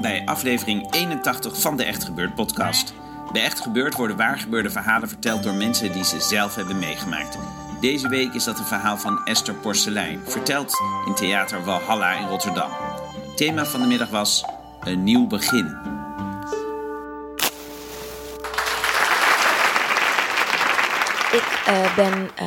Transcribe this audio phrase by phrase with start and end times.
[0.00, 2.94] Bij aflevering 81 van de Echt Gebeurd podcast.
[3.32, 7.38] Bij Echt Gebeurd worden waargebeurde verhalen verteld door mensen die ze zelf hebben meegemaakt.
[7.80, 10.72] Deze week is dat een verhaal van Esther Porcelein, verteld
[11.06, 12.70] in Theater Walhalla in Rotterdam.
[13.26, 14.44] Het thema van de middag was
[14.80, 15.66] een nieuw begin.
[21.32, 22.46] Ik eh, ben eh,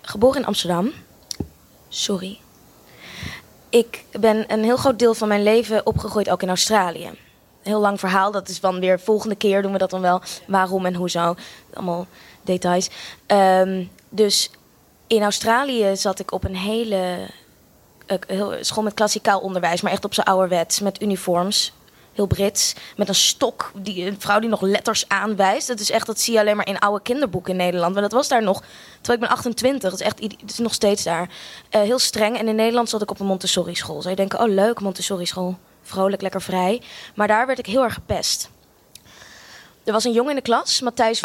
[0.00, 0.90] geboren in Amsterdam.
[1.88, 2.38] Sorry.
[3.70, 7.10] Ik ben een heel groot deel van mijn leven opgegroeid ook in Australië.
[7.62, 10.20] Heel lang verhaal, dat is dan weer volgende keer doen we dat dan wel.
[10.46, 11.34] Waarom en hoezo.
[11.74, 12.06] Allemaal
[12.42, 12.90] details.
[13.26, 14.50] Ehm, dus
[15.06, 17.28] in Australië zat ik op een hele
[18.06, 21.72] eh, school met klassikaal onderwijs, maar echt op zijn ouderwets, met uniforms.
[22.12, 25.68] Heel Brits, met een stok, die, een vrouw die nog letters aanwijst.
[25.68, 27.92] Dat is echt, dat zie je alleen maar in oude kinderboeken in Nederland.
[27.92, 28.62] Maar dat was daar nog,
[29.00, 31.28] terwijl ik ben 28, dat is echt, het is nog steeds daar.
[31.70, 32.38] Eh, heel streng.
[32.38, 34.00] En in Nederland zat ik op een Montessori school.
[34.00, 35.58] Zou je denken, oh leuk, Montessori school.
[35.82, 36.82] Vrolijk, lekker vrij.
[37.14, 38.50] Maar daar werd ik heel erg gepest.
[39.84, 41.20] Er was een jongen in de klas, Matthijs.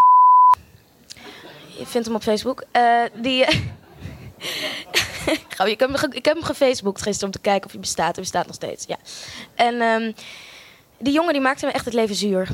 [1.78, 2.64] Je vindt hem op Facebook.
[2.72, 3.46] Eh, die.
[5.66, 8.16] Ik, heb hem ik heb hem gisteren om te kijken of hij bestaat.
[8.16, 8.98] Hij bestaat nog steeds, ja.
[9.56, 10.12] En ehm,
[11.06, 12.48] die jongen die maakte me echt het leven zuur.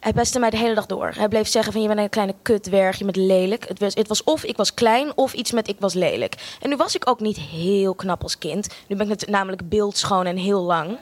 [0.00, 1.12] Hij pestte mij de hele dag door.
[1.14, 3.68] Hij bleef zeggen van je bent een kleine kutwerg, je bent lelijk.
[3.68, 6.34] Het was, het was of ik was klein of iets met ik was lelijk.
[6.60, 8.68] En nu was ik ook niet heel knap als kind.
[8.86, 10.98] Nu ben ik namelijk beeldschoon en heel lang.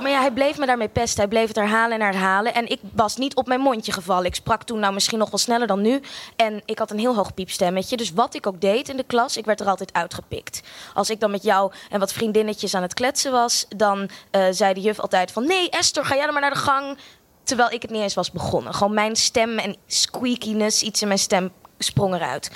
[0.00, 1.20] Maar ja, hij bleef me daarmee pesten.
[1.20, 2.54] Hij bleef het herhalen en herhalen.
[2.54, 4.24] En ik was niet op mijn mondje gevallen.
[4.24, 6.00] Ik sprak toen nou misschien nog wel sneller dan nu.
[6.36, 7.96] En ik had een heel hoog piepstemmetje.
[7.96, 10.62] Dus wat ik ook deed in de klas, ik werd er altijd uitgepikt.
[10.94, 13.66] Als ik dan met jou en wat vriendinnetjes aan het kletsen was...
[13.76, 15.46] dan eh, zei de juf altijd van...
[15.46, 16.98] Nee, Esther, ga jij dan maar naar de gang.
[17.42, 18.74] Terwijl ik het niet eens was begonnen.
[18.74, 22.50] Gewoon mijn stem en squeakiness, iets in mijn stem sprong eruit.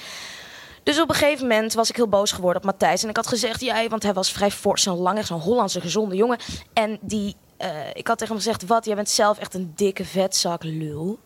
[0.83, 3.03] Dus op een gegeven moment was ik heel boos geworden op Matthijs.
[3.03, 5.81] En ik had gezegd, jij, want hij was vrij fors en lang, echt zo'n Hollandse
[5.81, 6.39] gezonde jongen.
[6.73, 10.05] En die, eh, ik had tegen hem gezegd, wat, jij bent zelf echt een dikke
[10.05, 11.19] vetzak lul.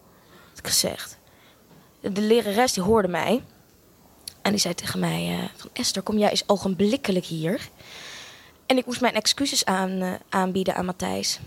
[0.48, 1.18] Had ik gezegd.
[2.00, 3.44] De lerares die hoorde mij.
[4.42, 7.68] En die zei tegen mij, eh, van Esther, kom jij eens ogenblikkelijk hier.
[8.66, 11.40] En ik moest mijn excuses aan, eh, aanbieden aan Matthijs.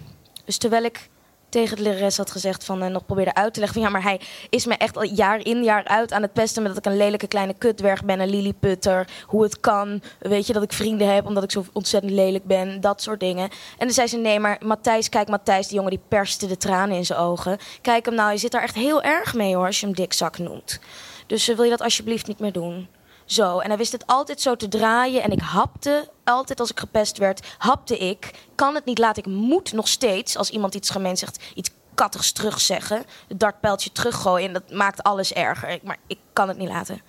[0.45, 1.09] Dus terwijl ik
[1.57, 4.09] tegen de lerares had gezegd van eh, nog probeerde uit te leggen van ja, maar
[4.09, 4.19] hij
[4.49, 6.97] is me echt al jaar in jaar uit aan het pesten met dat ik een
[6.97, 11.25] lelijke kleine kutwerg ben, een lilliputter, hoe het kan, weet je dat ik vrienden heb
[11.25, 13.49] omdat ik zo ontzettend lelijk ben, dat soort dingen.
[13.77, 16.97] En dan zei ze nee, maar Matthijs, kijk Matthijs, die jongen die perste de tranen
[16.97, 17.57] in zijn ogen.
[17.81, 20.37] Kijk hem nou, je zit daar echt heel erg mee hoor als je hem dikzak
[20.37, 20.79] noemt.
[21.27, 22.87] Dus eh, wil je dat alsjeblieft niet meer doen?
[23.27, 25.23] Zo, en hij wist het altijd zo te draaien.
[25.23, 28.31] En ik hapte, altijd als ik gepest werd, hapte ik.
[28.55, 32.31] Kan het niet laten, ik moet nog steeds, als iemand iets gemeen zegt, iets kattigs
[32.31, 33.05] terugzeggen.
[33.27, 35.79] Het dartpijltje teruggooien en dat maakt alles erger.
[35.83, 37.01] Maar ik kan het niet laten.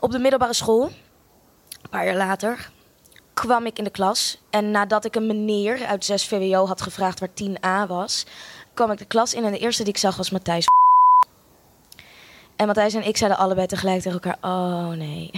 [0.00, 0.84] Op de middelbare school,
[1.82, 2.70] een paar jaar later,
[3.34, 4.38] kwam ik in de klas.
[4.50, 8.26] En nadat ik een meneer uit 6 VWO had gevraagd waar 10A was,
[8.74, 9.44] kwam ik de klas in.
[9.44, 10.66] En de eerste die ik zag was Matthijs.
[12.62, 15.30] En Matthijs en ik zeiden allebei tegelijk tegen elkaar: Oh nee.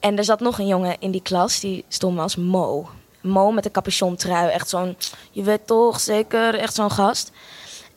[0.00, 2.88] En er zat nog een jongen in die klas, die stond me als Mo.
[3.20, 4.96] Mo met een capuchontrui, echt zo'n,
[5.30, 7.30] je weet toch zeker, echt zo'n gast.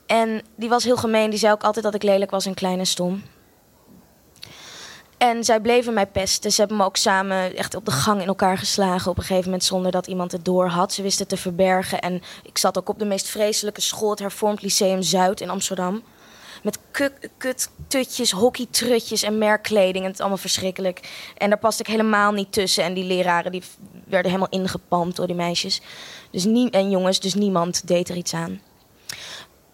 [0.05, 2.79] En die was heel gemeen, die zei ook altijd dat ik lelijk was en klein
[2.79, 3.23] en stom.
[5.17, 6.52] En zij bleven mij pesten.
[6.52, 9.46] Ze hebben me ook samen echt op de gang in elkaar geslagen op een gegeven
[9.46, 10.93] moment zonder dat iemand het door had.
[10.93, 11.99] Ze wisten het te verbergen.
[11.99, 16.03] En ik zat ook op de meest vreselijke school, het Hervormd Lyceum Zuid in Amsterdam.
[16.63, 19.95] Met kut, kut tutjes, hockeytrutjes en merkkleding.
[19.97, 21.29] En het is allemaal verschrikkelijk.
[21.37, 22.83] En daar paste ik helemaal niet tussen.
[22.83, 23.63] En die leraren die
[24.05, 25.81] werden helemaal ingepalmd door die meisjes.
[26.31, 28.61] Dus nie, en jongens, dus niemand deed er iets aan.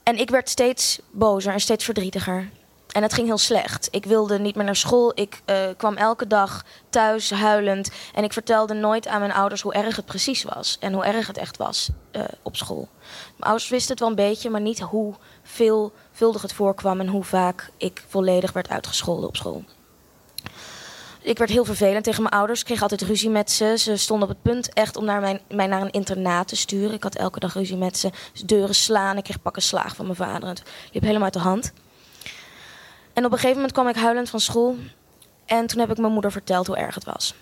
[0.03, 2.49] En ik werd steeds bozer en steeds verdrietiger.
[2.93, 3.87] En het ging heel slecht.
[3.91, 5.11] Ik wilde niet meer naar school.
[5.15, 7.91] Ik eh, kwam elke dag thuis huilend.
[8.13, 10.77] En ik vertelde nooit aan mijn ouders hoe erg het precies was.
[10.79, 12.87] En hoe erg het echt was eh, op school.
[13.01, 15.13] Mijn ouders wisten het wel een beetje, maar niet hoe
[15.43, 19.63] veelvuldig het voorkwam en hoe vaak ik volledig werd uitgescholden op school.
[21.21, 22.59] ik werd heel vervelend tegen mijn ouders.
[22.59, 23.73] Ik kreeg altijd ruzie met ze.
[23.77, 26.93] Ze stonden op het punt echt om naar mijn, mij naar een internaat te sturen.
[26.93, 28.09] Ik had elke dag ruzie met ze.
[28.45, 29.17] Deuren slaan.
[29.17, 30.49] Ik kreeg pakken slaag van mijn vader.
[30.49, 31.73] Het liep helemaal uit de hand.
[33.13, 34.75] En op een gegeven moment kwam ik huilend van school.
[35.45, 37.35] En toen heb ik mijn moeder verteld hoe erg het was.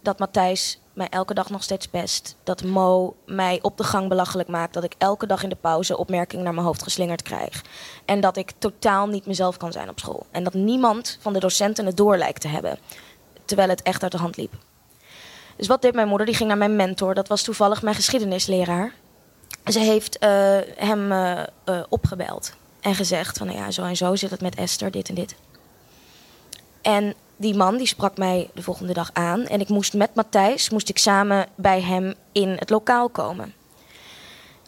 [0.00, 2.36] Dat Matthijs mij elke dag nog steeds pest.
[2.44, 4.74] Dat Mo mij op de gang belachelijk maakt.
[4.74, 7.64] Dat ik elke dag in de pauze opmerkingen naar mijn hoofd geslingerd krijg.
[8.04, 10.26] En dat ik totaal niet mezelf kan zijn op school.
[10.30, 12.78] En dat niemand van de docenten het door lijkt te hebben.
[13.44, 14.52] Terwijl het echt uit de hand liep.
[15.56, 16.26] Dus wat deed mijn moeder?
[16.26, 17.14] Die ging naar mijn mentor.
[17.14, 18.92] Dat was toevallig mijn geschiedenisleraar.
[19.64, 22.52] Ze heeft uh, hem uh, uh, opgebeld.
[22.80, 25.34] En gezegd van nou ja, zo en zo zit het met Esther, dit en dit.
[26.82, 29.46] En die man die sprak mij de volgende dag aan.
[29.46, 33.54] En ik moest met Matthijs, moest ik samen bij hem in het lokaal komen.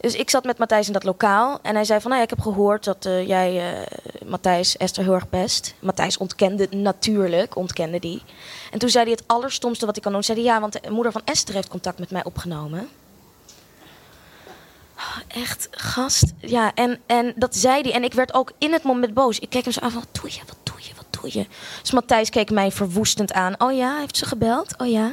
[0.00, 1.58] Dus ik zat met Matthijs in dat lokaal.
[1.62, 3.86] En hij zei van, nou ja, ik heb gehoord dat uh, jij uh,
[4.26, 5.74] Matthijs Esther heel erg pest.
[5.78, 8.22] Matthijs ontkende natuurlijk, ontkende die.
[8.70, 10.22] En toen zei hij het allerstomste wat ik kan doen.
[10.22, 12.88] Zei hij, ja, want de moeder van Esther heeft contact met mij opgenomen.
[15.00, 16.24] Oh, echt, gast.
[16.38, 17.92] Ja, en, en dat zei hij.
[17.92, 19.38] En ik werd ook in het moment boos.
[19.38, 21.46] Ik keek hem zo aan van, wat doe je, wat doe je, wat doe je?
[21.80, 23.54] Dus Matthijs keek mij verwoestend aan.
[23.58, 24.74] Oh ja, heeft ze gebeld?
[24.78, 25.12] Oh ja.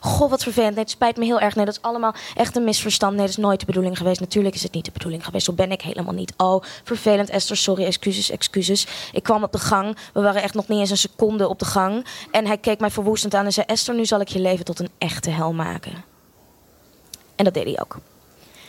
[0.00, 0.74] Goh, wat vervelend.
[0.74, 1.54] Nee, het spijt me heel erg.
[1.54, 3.12] Nee, dat is allemaal echt een misverstand.
[3.12, 4.20] Nee, dat is nooit de bedoeling geweest.
[4.20, 5.44] Natuurlijk is het niet de bedoeling geweest.
[5.44, 6.32] Zo ben ik helemaal niet.
[6.36, 7.56] Oh, vervelend, Esther.
[7.56, 8.86] Sorry, excuses, excuses.
[9.12, 9.96] Ik kwam op de gang.
[10.12, 12.06] We waren echt nog niet eens een seconde op de gang.
[12.30, 13.66] En hij keek mij verwoestend aan en zei...
[13.66, 16.04] Esther, nu zal ik je leven tot een echte hel maken.
[17.36, 17.98] En dat deed hij ook.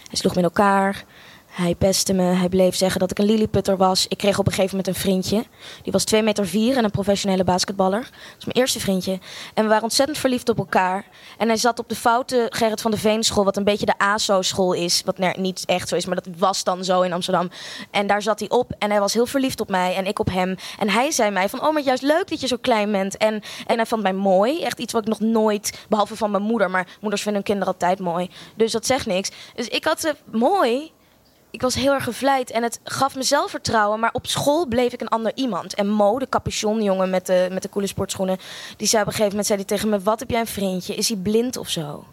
[0.09, 1.03] Hij sloeg me in elkaar.
[1.49, 2.23] Hij pestte me.
[2.23, 4.07] Hij bleef zeggen dat ik een lilliputter was.
[4.07, 5.43] Ik kreeg op een gegeven moment een vriendje.
[5.83, 8.01] Die was 2 meter vier en een professionele basketballer.
[8.01, 9.19] Dat was mijn eerste vriendje.
[9.53, 11.05] En we waren ontzettend verliefd op elkaar.
[11.37, 14.73] En hij zat op de foute Gerrit van de Veenschool, wat een beetje de ASO-school
[14.73, 15.01] is.
[15.05, 17.49] Wat niet echt zo is, maar dat was dan zo in Amsterdam.
[17.91, 20.29] En daar zat hij op en hij was heel verliefd op mij en ik op
[20.29, 20.55] hem.
[20.79, 23.17] En hij zei mij van, oh, maar juist leuk dat je zo klein bent.
[23.17, 24.63] En, en hij vond mij mooi.
[24.63, 26.69] Echt iets wat ik nog nooit, behalve van mijn moeder.
[26.69, 28.29] Maar moeders vinden hun kinderen altijd mooi.
[28.55, 29.31] Dus dat zegt niks.
[29.55, 30.91] Dus ik had ze mooi
[31.51, 33.99] ik was heel erg gevleid en het gaf me zelfvertrouwen.
[33.99, 35.73] Maar op school bleef ik een ander iemand.
[35.73, 38.37] En Mo, de capuchonjongen met de, met de coole sportschoenen...
[38.77, 39.99] die zei op een gegeven moment zei die tegen me...
[39.99, 40.95] wat heb jij een vriendje?
[40.95, 42.05] Is hij blind of zo?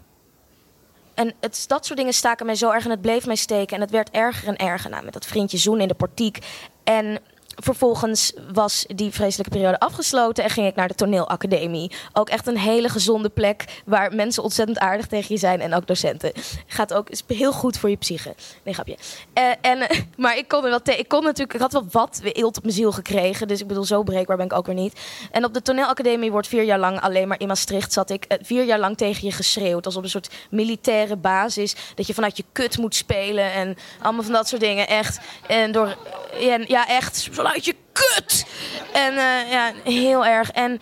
[1.13, 3.75] En het, dat soort dingen staken mij zo erg en het bleef mij steken.
[3.75, 4.89] En het werd erger en erger.
[4.89, 6.39] Nou, met dat vriendje zoen in de portiek.
[6.83, 7.19] En
[7.57, 11.91] vervolgens was die vreselijke periode afgesloten en ging ik naar de toneelacademie.
[12.13, 15.87] Ook echt een hele gezonde plek waar mensen ontzettend aardig tegen je zijn en ook
[15.87, 16.31] docenten.
[16.67, 18.35] Gaat ook is heel goed voor je psyche.
[18.63, 18.97] Nee, grapje.
[19.37, 19.87] Uh, en, uh,
[20.23, 22.75] maar ik kon er wel Ik kon natuurlijk, ik had wel wat eelt op mijn
[22.75, 23.47] ziel gekregen.
[23.47, 24.99] Dus ik bedoel, zo breekbaar ben ik ook weer niet.
[25.31, 28.37] En op de toneelacademie wordt vier jaar lang alleen maar in Maastricht zat ik uh,
[28.41, 29.85] vier jaar lang tegen je geschreeuwd.
[29.85, 31.75] Als op een soort militaire basis.
[31.95, 34.87] Dat je vanuit je kut moet spelen en allemaal van dat soort dingen.
[34.87, 35.19] Echt.
[35.47, 35.95] En door,
[36.39, 38.45] en, ja, echt vanuit je kut.
[38.93, 40.51] En uh, ja, heel erg.
[40.51, 40.77] En, uh,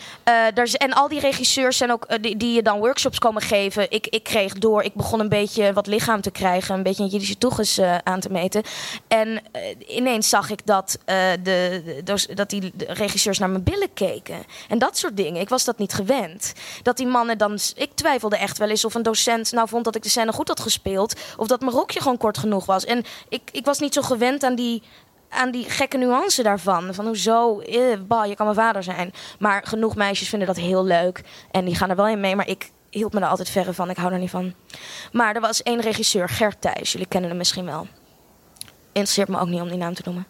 [0.54, 3.92] daar, en al die regisseurs zijn ook, uh, die, die je dan workshops komen geven.
[3.92, 6.76] Ik, ik kreeg door, ik begon een beetje wat lichaam te krijgen.
[6.76, 8.64] Een beetje een Jiddische toeges aan te meten.
[9.08, 9.42] En
[9.88, 10.98] ineens zag ik dat,
[11.44, 14.44] de, de, dat die regisseurs naar mijn billen keken.
[14.70, 15.42] En dat soort dingen.
[15.42, 16.54] Ik was dat niet gewend.
[16.82, 17.60] Dat die mannen dan...
[17.76, 20.48] Ik twijfelde echt wel eens of een docent nou vond dat ik de scène goed
[20.48, 21.14] had gespeeld.
[21.38, 22.86] Of dat mijn rokje gewoon kort genoeg was.
[22.86, 24.82] En ik, ik was niet zo gewend aan die
[25.36, 26.94] aan die gekke nuance daarvan.
[26.94, 29.14] Van hoezo, eh, bah, je kan mijn vader zijn.
[29.40, 31.22] Maar genoeg meisjes vinden dat heel leuk.
[31.52, 32.36] En die gaan er wel in mee.
[32.36, 33.90] Maar ik hield me er altijd verre van.
[33.90, 34.54] Ik hou er niet van.
[35.12, 36.92] Maar er was één regisseur, Gert Thijs.
[36.92, 37.88] Jullie kennen hem misschien wel.
[38.92, 40.28] Interesseert me ook niet om die naam te noemen.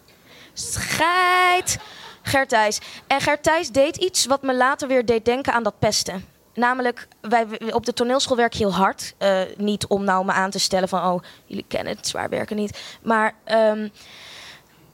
[0.52, 1.78] Scheid!
[2.22, 2.80] Gert Thijs.
[3.06, 6.24] En Gert Thijs deed iets wat me later weer deed denken aan dat pesten.
[6.54, 9.14] Namelijk, wij, op de toneelschool werk je heel hard.
[9.18, 11.12] Uh, niet om nou me aan te stellen van...
[11.12, 12.78] oh, jullie kennen het, zwaar werken niet.
[13.02, 13.34] Maar...
[13.46, 13.92] Um,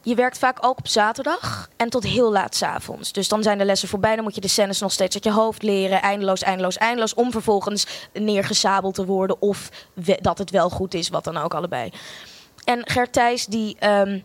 [0.02, 3.12] je werkt vaak ook op zaterdag en tot heel laat s avonds.
[3.12, 5.32] Dus dan zijn de lessen voorbij, dan moet je de scènes nog steeds uit je
[5.32, 6.02] hoofd leren.
[6.02, 7.14] Eindeloos, eindeloos, eindeloos.
[7.14, 9.71] Om vervolgens neergezabeld te worden of
[10.21, 11.90] dat het wel goed is, wat dan ook allebei.
[12.64, 14.25] En Gert Thijs, die, um,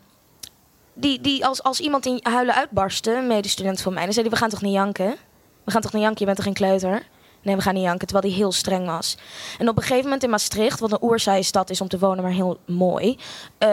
[0.93, 4.35] die, die als, als iemand in huilen uitbarstte, een medestudent van mij, dan zei hij,
[4.35, 5.15] we gaan toch niet janken?
[5.63, 7.03] We gaan toch niet janken, je bent toch geen kleuter?
[7.41, 9.17] Nee, we gaan niet janken, terwijl hij heel streng was.
[9.57, 12.23] En op een gegeven moment in Maastricht, wat een oerzaaie stad is om te wonen,
[12.23, 13.17] maar heel mooi,
[13.59, 13.69] uh,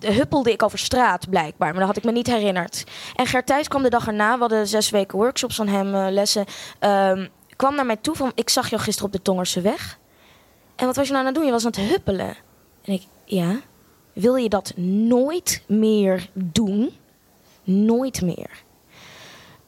[0.00, 2.84] huppelde ik over straat blijkbaar, maar dat had ik me niet herinnerd.
[3.14, 6.44] En Gert kwam de dag erna, we hadden zes weken workshops van hem, uh, lessen,
[6.80, 7.26] uh,
[7.56, 9.98] kwam naar mij toe van, ik zag jou gisteren op de Tongerse weg.
[10.76, 11.46] En wat was je nou aan het doen?
[11.46, 12.36] Je was aan het huppelen.
[12.84, 13.60] En ik, ja,
[14.12, 16.90] wil je dat nooit meer doen?
[17.64, 18.62] Nooit meer.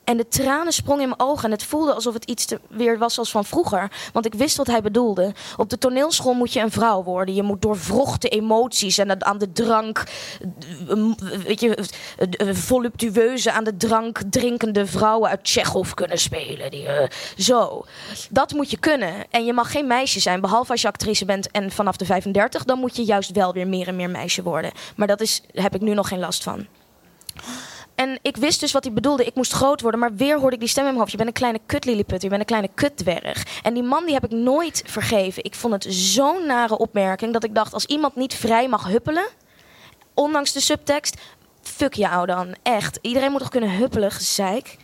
[0.04, 1.44] En de tranen sprongen in mijn ogen.
[1.44, 3.90] En het voelde alsof het iets weer was als van vroeger.
[4.12, 5.32] Want ik wist wat hij bedoelde.
[5.56, 7.34] Op de toneelschool moet je een vrouw worden.
[7.34, 10.02] Je moet doorvrochte emoties en aan de drank.
[10.88, 11.74] eh, Weet je,
[12.18, 16.70] eh, eh, voluptueuze aan de drank drinkende vrouwen uit Tsjechov kunnen spelen.
[16.70, 17.84] Die, eh, zo.
[18.30, 19.12] Dat moet je kunnen.
[19.30, 20.40] En je mag geen meisje zijn.
[20.40, 22.64] Behalve als je actrice bent en vanaf de 35.
[22.64, 24.72] Dan moet je juist wel weer meer en meer meisje worden.
[24.96, 26.66] Maar dat is, heb ik nu nog geen last van.
[27.94, 29.24] En ik wist dus wat hij bedoelde.
[29.24, 31.10] Ik moest groot worden, maar weer hoorde ik die stem in mijn hoofd.
[31.10, 33.60] Je bent een kleine kutliliput, je bent een kleine kutdwerg.
[33.62, 35.44] En die man die heb ik nooit vergeven.
[35.44, 37.72] Ik vond het zo'n nare opmerking dat ik dacht...
[37.72, 39.26] als iemand niet vrij mag huppelen,
[40.14, 41.16] ondanks de subtekst...
[41.62, 42.98] fuck jou dan, echt.
[43.02, 44.76] Iedereen moet toch kunnen huppelen, gezeik.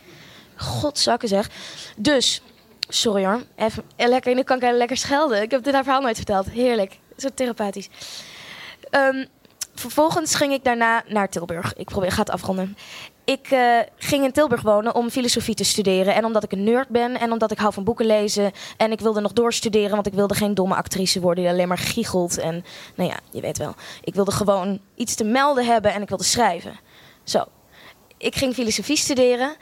[0.55, 1.49] Godzakken zeg.
[1.97, 2.41] Dus,
[2.87, 3.41] sorry hoor.
[3.55, 5.41] Even, eh, lekker, nu kan ik lekker schelden.
[5.41, 6.49] Ik heb dit haar verhaal nooit verteld.
[6.49, 6.99] Heerlijk.
[7.17, 7.89] Zo therapeutisch.
[8.89, 9.25] Ehm,
[9.81, 11.73] vervolgens ging ik daarna naar Tilburg.
[11.73, 12.77] Ik probeer, ga het afronden.
[13.23, 16.15] Ik eh, ging in Tilburg wonen om filosofie te studeren.
[16.15, 18.51] En omdat ik een nerd ben en omdat ik hou van boeken lezen.
[18.77, 21.77] En ik wilde nog doorstuderen, want ik wilde geen domme actrice worden die alleen maar
[21.77, 22.37] giechelt.
[22.37, 23.75] En nou ja, je weet wel.
[24.03, 26.79] Ik wilde gewoon iets te melden hebben en ik wilde schrijven.
[27.23, 27.45] Zo.
[28.17, 29.55] Ik ging filosofie studeren.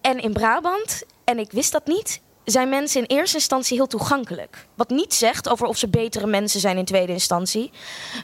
[0.00, 4.66] En in Brabant, en ik wist dat niet, zijn mensen in eerste instantie heel toegankelijk.
[4.74, 7.70] Wat niet zegt over of ze betere mensen zijn in tweede instantie.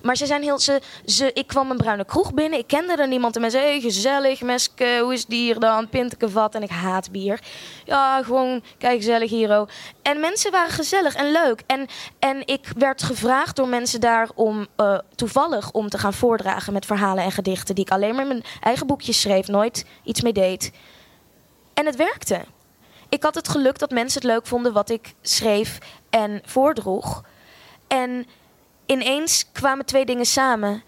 [0.02, 0.58] Maar ze zijn heel.
[0.58, 3.34] Ze, ze, ik kwam een bruine kroeg binnen, ik kende er niemand.
[3.34, 5.88] En mensen hey, gezellig, meske, hoe is het hier dan?
[5.88, 6.54] Pinteke vat.
[6.54, 7.40] En ik haat bier.
[7.84, 9.68] Ja, gewoon, kijk, gezellig hier.
[10.02, 11.62] En mensen waren gezellig en leuk.
[11.66, 11.86] En,
[12.18, 16.86] en ik werd gevraagd door mensen daar om eh, toevallig om te gaan voordragen met
[16.86, 17.74] verhalen en gedichten.
[17.74, 20.72] die ik alleen maar in mijn eigen boekjes schreef, nooit iets mee deed.
[21.74, 22.44] En het werkte.
[23.08, 25.78] Ik had het geluk dat mensen het leuk vonden wat ik schreef
[26.10, 27.24] en voordroeg.
[27.86, 28.26] En
[28.86, 30.82] ineens kwamen twee dingen samen.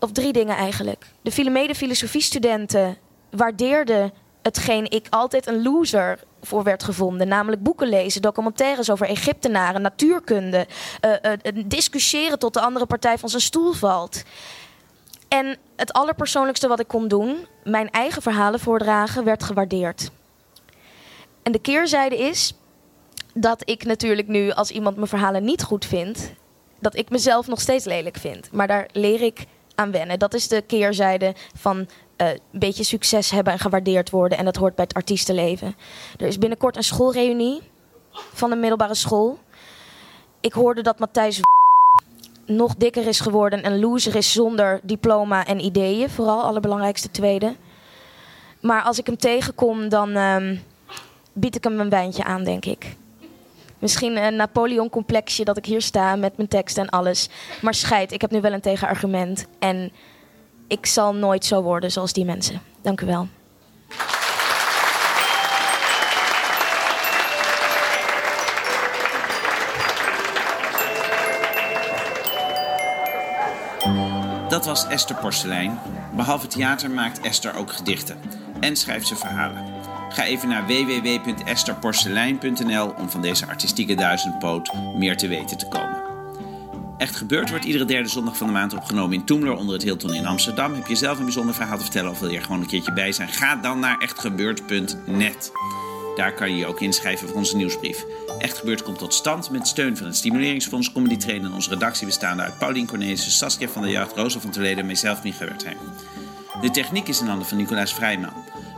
[0.00, 1.06] Of drie dingen eigenlijk.
[1.22, 2.96] De Philomede filosofiestudenten
[3.30, 4.12] waardeerden
[4.42, 7.28] hetgeen ik altijd een loser voor werd gevonden.
[7.28, 10.66] Namelijk boeken lezen, documentaires over Egyptenaren, natuurkunde.
[11.00, 11.32] eh,
[11.64, 14.22] discussiëren tot de andere partij van zijn stoel valt.
[15.28, 20.10] En het allerpersoonlijkste wat ik kon doen, mijn eigen verhalen voordragen, werd gewaardeerd.
[21.48, 22.54] En de keerzijde is
[23.34, 26.32] dat ik natuurlijk nu, als iemand mijn verhalen niet goed vindt,
[26.80, 28.52] dat ik mezelf nog steeds lelijk vind.
[28.52, 30.18] Maar daar leer ik aan wennen.
[30.18, 34.38] Dat is de keerzijde van eh, een beetje succes hebben en gewaardeerd worden.
[34.38, 35.76] En dat hoort bij het artiestenleven.
[36.16, 37.62] Er is binnenkort een schoolreunie
[38.12, 39.38] van de middelbare school.
[40.40, 41.40] Ik hoorde dat Matthijs
[42.46, 46.10] nog dikker is geworden en loser is zonder diploma en ideeën.
[46.10, 47.56] Vooral, allerbelangrijkste tweede.
[48.60, 50.56] Maar als ik hem tegenkom, dan ehm,
[51.40, 52.96] bied ik hem een wijntje aan, denk ik.
[53.78, 57.28] Misschien een Napoleon-complexje dat ik hier sta met mijn tekst en alles.
[57.62, 59.46] Maar scheid, ik heb nu wel een tegenargument.
[59.58, 59.92] En
[60.68, 62.60] ik zal nooit zo worden zoals die mensen.
[62.82, 63.28] Dank u wel.
[74.48, 75.78] Dat was Esther Porselein.
[76.16, 78.18] Behalve theater maakt Esther ook gedichten
[78.60, 79.77] en schrijft ze verhalen.
[80.08, 86.08] Ga even naar www.estherporselein.nl om van deze artistieke duizendpoot meer te weten te komen.
[86.98, 90.14] Echt gebeurd wordt iedere derde zondag van de maand opgenomen in Toemler onder het Hilton
[90.14, 90.74] in Amsterdam.
[90.74, 92.92] Heb je zelf een bijzonder verhaal te vertellen of wil je er gewoon een keertje
[92.92, 93.28] bij zijn?
[93.28, 95.52] Ga dan naar echtgebeurd.net.
[96.16, 98.04] Daar kan je je ook inschrijven voor onze nieuwsbrief.
[98.38, 102.06] Echt Gebeurd komt tot stand met steun van het Stimuleringsfonds Comedy Train en onze redactie
[102.06, 105.78] bestaande uit Paulien Cornelissen, Saskia van der Jacht, Rosa van Toledo en mijzelf, Micha Wertheim.
[106.60, 108.32] De techniek is in handen van Nicolaas Vrijman.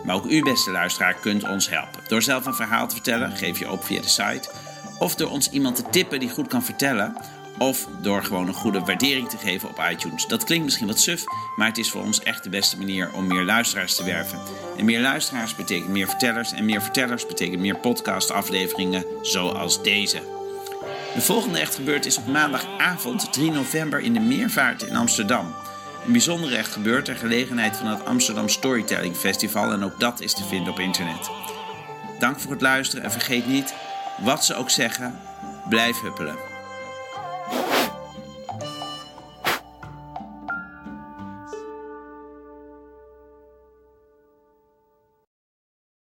[0.04, 2.02] Maar ook u, beste luisteraar, kunt ons helpen.
[2.08, 4.50] Door zelf een verhaal te vertellen, geef je op via de site.
[4.98, 7.16] Of door ons iemand te tippen die goed kan vertellen.
[7.58, 10.26] Of door gewoon een goede waardering te geven op iTunes.
[10.26, 11.24] Dat klinkt misschien wat suf,
[11.56, 14.38] maar het is voor ons echt de beste manier om meer luisteraars te werven.
[14.76, 16.52] En meer luisteraars betekent meer vertellers.
[16.52, 20.22] En meer vertellers betekent meer podcastafleveringen zoals deze.
[21.14, 25.54] De volgende Echt Gebeurd is op maandagavond 3 november in de Meervaart in Amsterdam.
[26.06, 30.34] Een bijzondere Echt Gebeurd ter gelegenheid van het Amsterdam Storytelling Festival en ook dat is
[30.34, 31.30] te vinden op internet.
[32.18, 33.74] Dank voor het luisteren en vergeet niet,
[34.18, 35.20] wat ze ook zeggen,
[35.68, 36.49] blijf huppelen.